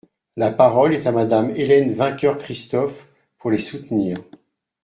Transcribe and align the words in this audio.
La 0.35 0.49
parole 0.49 0.95
est 0.95 1.05
à 1.05 1.11
Madame 1.11 1.51
Hélène 1.51 1.93
Vainqueur-Christophe, 1.93 3.05
pour 3.37 3.51
les 3.51 3.59
soutenir. 3.59 4.17